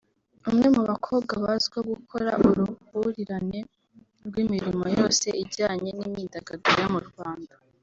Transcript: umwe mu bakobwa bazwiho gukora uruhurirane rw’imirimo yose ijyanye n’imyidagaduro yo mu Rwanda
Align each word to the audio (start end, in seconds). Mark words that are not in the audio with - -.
umwe 0.49 0.67
mu 0.75 0.81
bakobwa 0.89 1.33
bazwiho 1.43 1.81
gukora 1.91 2.29
uruhurirane 2.47 3.59
rw’imirimo 4.27 4.85
yose 4.97 5.27
ijyanye 5.43 5.89
n’imyidagaduro 5.97 6.77
yo 6.83 6.89
mu 6.95 7.01
Rwanda 7.09 7.53